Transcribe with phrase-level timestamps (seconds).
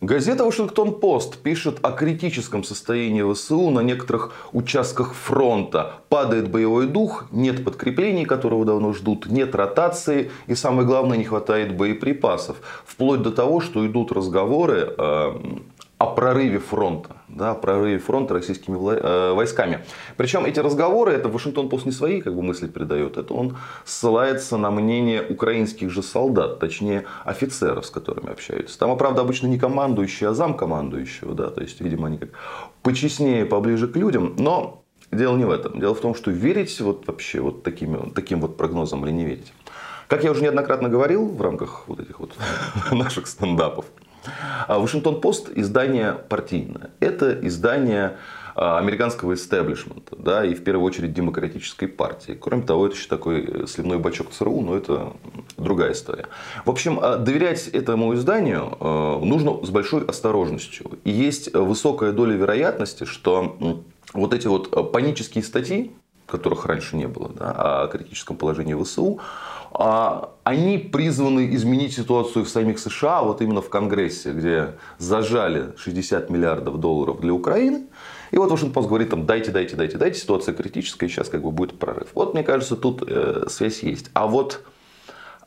[0.00, 5.94] Газета «Вашингтон-Пост» пишет о критическом состоянии ВСУ на некоторых участках фронта.
[6.08, 11.76] Падает боевой дух, нет подкреплений, которого давно ждут, нет ротации и, самое главное, не хватает
[11.76, 12.58] боеприпасов.
[12.86, 15.32] Вплоть до того, что идут разговоры э,
[15.98, 19.84] о прорыве фронта, да, о прорыве фронта российскими э, войсками.
[20.16, 24.56] Причем эти разговоры, это Вашингтон Пост не свои как бы, мысли передает, это он ссылается
[24.56, 28.78] на мнение украинских же солдат, точнее офицеров, с которыми общаются.
[28.78, 32.30] Там, правда, обычно не командующий, а зам командующего, да, то есть, видимо, они как
[32.82, 35.80] почестнее, поближе к людям, но дело не в этом.
[35.80, 39.52] Дело в том, что верить вот вообще вот такими, таким вот прогнозам или не верить.
[40.06, 42.34] Как я уже неоднократно говорил в рамках вот этих вот
[42.92, 43.86] наших стендапов,
[44.68, 46.90] Вашингтон-Пост издание партийное.
[47.00, 48.16] Это издание
[48.60, 52.32] а, американского истеблишмента, да, и в первую очередь демократической партии.
[52.32, 55.12] Кроме того, это еще такой э, сливной бачок ЦРУ, но это
[55.56, 56.26] другая история.
[56.64, 60.98] В общем, а, доверять этому изданию э, нужно с большой осторожностью.
[61.04, 65.92] И есть высокая доля вероятности, что вот эти вот э, панические статьи,
[66.26, 69.22] которых раньше не было, да, о критическом положении ВСУ, а,
[69.70, 76.78] они призваны изменить ситуацию в самих США, вот именно в Конгрессе, где зажали 60 миллиардов
[76.78, 77.86] долларов для Украины.
[78.30, 81.78] И вот Вашингтон говорит, там, дайте, дайте, дайте, дайте, ситуация критическая, сейчас как бы будет
[81.78, 82.08] прорыв.
[82.14, 84.10] Вот, мне кажется, тут э, связь есть.
[84.14, 84.62] А вот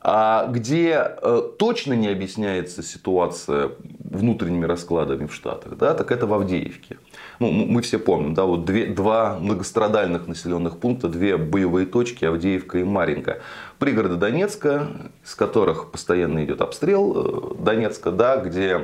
[0.04, 3.70] а где э, точно не объясняется ситуация
[4.12, 6.98] внутренними раскладами в Штатах, да, так это в Авдеевке.
[7.40, 12.78] Ну, мы все помним, да, вот две, два многострадальных населенных пункта, две боевые точки, Авдеевка
[12.78, 13.40] и Маринка.
[13.78, 14.88] Пригороды Донецка,
[15.24, 18.80] с которых постоянно идет обстрел э, Донецка, да, где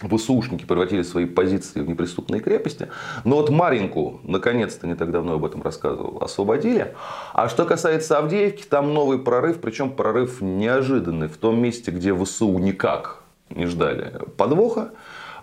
[0.00, 2.88] ВСУшники превратили свои позиции в неприступные крепости.
[3.24, 6.94] Но вот Маринку, наконец-то, не так давно об этом рассказывал, освободили.
[7.32, 11.26] А что касается Авдеевки, там новый прорыв, причем прорыв неожиданный.
[11.26, 14.92] В том месте, где ВСУ никак не ждали подвоха.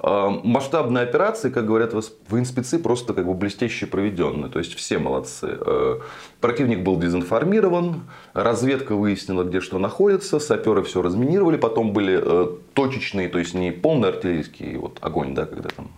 [0.02, 1.94] Э, масштабные операции, как говорят
[2.30, 4.52] военспецы, просто как бы блестяще проведенные.
[4.52, 5.58] То есть все молодцы.
[5.60, 6.00] Э,
[6.42, 13.30] противник был дезинформирован, разведка выяснила, где что находится, саперы все разминировали, потом были э, точечные,
[13.30, 15.90] то есть не полный артиллерийский вот, огонь, да, когда там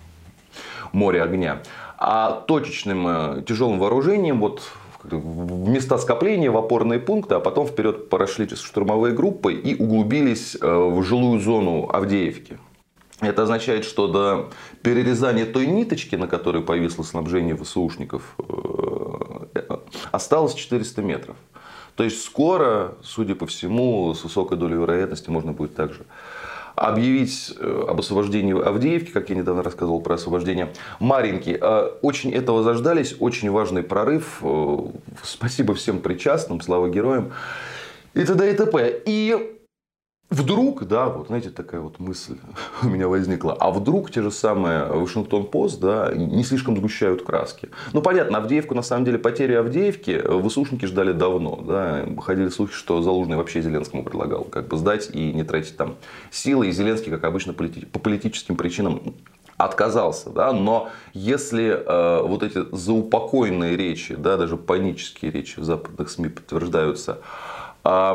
[0.93, 1.61] море огня,
[1.97, 8.47] а точечным тяжелым вооружением вот в места скопления, в опорные пункты, а потом вперед прошли
[8.47, 12.57] штурмовые группы и углубились в жилую зону Авдеевки.
[13.19, 14.49] Это означает, что до
[14.83, 19.77] перерезания той ниточки, на которой повисло снабжение ВСУшников, э,
[20.11, 21.35] осталось 400 метров.
[21.95, 26.05] То есть скоро, судя по всему, с высокой долей вероятности можно будет также
[26.77, 31.57] объявить э, об освобождении Авдеевки, как я недавно рассказывал про освобождение Маринки.
[31.59, 34.41] Э, очень этого заждались, очень важный прорыв.
[35.23, 37.33] Спасибо всем причастным, слава героям.
[38.13, 38.51] И т.д.
[38.51, 39.01] и т.п.
[39.05, 39.56] И
[40.29, 42.35] Вдруг, да, вот знаете, такая вот мысль
[42.83, 47.69] у меня возникла, а вдруг те же самые Вашингтон Пост, да, не слишком сгущают краски.
[47.93, 53.01] Ну, понятно, Авдеевку, на самом деле, потери Авдеевки ВСУшники ждали давно, да, ходили слухи, что
[53.01, 55.95] Залужный вообще Зеленскому предлагал как бы сдать и не тратить там
[56.29, 59.15] силы, и Зеленский, как обычно, по политическим причинам
[59.55, 66.09] отказался, да, но если э, вот эти заупокойные речи, да, даже панические речи в западных
[66.09, 67.19] СМИ подтверждаются,
[67.83, 68.13] э,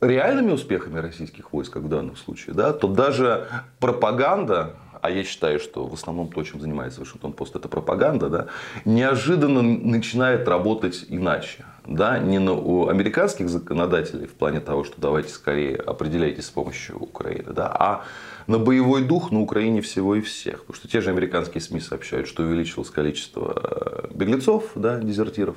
[0.00, 3.48] реальными успехами российских войск, в данном случае, да, то даже
[3.80, 8.46] пропаганда, а я считаю, что в основном то, чем занимается Вашингтон Пост, это пропаганда, да,
[8.84, 11.64] неожиданно начинает работать иначе.
[11.86, 16.98] Да, не на у американских законодателей в плане того, что давайте скорее определяйтесь с помощью
[16.98, 18.04] Украины, да, а
[18.48, 20.62] на боевой дух на Украине всего и всех.
[20.62, 25.56] Потому что те же американские СМИ сообщают, что увеличилось количество э, беглецов, да, дезертиров.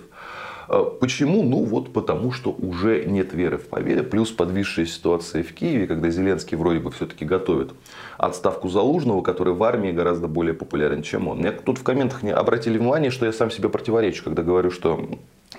[0.70, 1.42] А почему?
[1.42, 6.12] Ну вот потому, что уже нет веры в победу, плюс подвисшая ситуация в Киеве, когда
[6.12, 7.72] Зеленский вроде бы все-таки готовит
[8.20, 11.40] отставку Залужного, который в армии гораздо более популярен, чем он.
[11.40, 15.10] Мне тут в комментах не обратили внимание, что я сам себе противоречу, когда говорю, что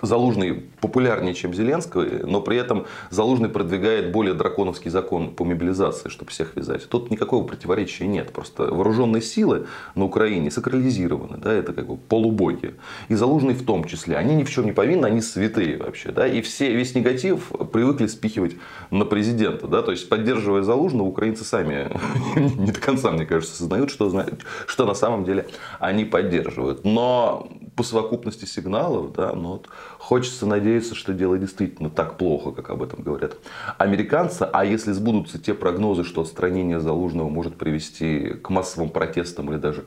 [0.03, 6.31] Залужный популярнее, чем Зеленский, но при этом Залужный продвигает более драконовский закон по мобилизации, чтобы
[6.31, 6.89] всех вязать.
[6.89, 8.33] Тут никакого противоречия нет.
[8.33, 9.67] Просто вооруженные силы
[9.97, 11.39] на Украине сакрализированы.
[11.39, 12.77] Да, это как бы полубоги.
[13.09, 14.17] И Залужный в том числе.
[14.17, 16.13] Они ни в чем не повинны, они святые вообще.
[16.13, 18.57] Да, и все, весь негатив привыкли спихивать
[18.91, 19.67] на президента.
[19.67, 21.91] Да, то есть, поддерживая Залужного, украинцы сами
[22.37, 24.25] не до конца, мне кажется, осознают, что,
[24.67, 25.47] что на самом деле
[25.81, 26.85] они поддерживают.
[26.85, 27.49] Но
[27.81, 29.69] по совокупности сигналов, да, ну, вот,
[29.99, 33.39] хочется надеяться, что дело действительно так плохо, как об этом говорят
[33.79, 34.43] американцы.
[34.53, 39.87] А если сбудутся те прогнозы, что отстранение Залужного может привести к массовым протестам или даже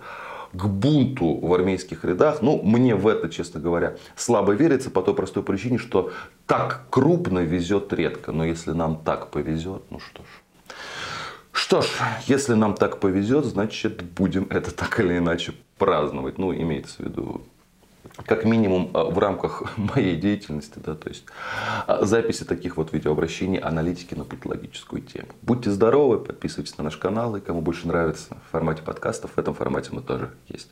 [0.54, 5.14] к бунту в армейских рядах, ну, мне в это, честно говоря, слабо верится по той
[5.14, 6.12] простой причине, что
[6.48, 8.32] так крупно везет редко.
[8.32, 10.26] Но если нам так повезет, ну что ж.
[11.52, 11.86] Что ж,
[12.26, 16.40] если нам так повезет, значит будем это так или иначе праздновать.
[16.40, 17.44] Ну, имеется в виду
[18.26, 21.26] как минимум э, в рамках моей деятельности, да, то есть
[21.88, 25.28] э, записи таких вот видеообращений, аналитики на политологическую тему.
[25.42, 29.54] Будьте здоровы, подписывайтесь на наш канал, и кому больше нравится в формате подкастов, в этом
[29.54, 30.70] формате мы тоже есть.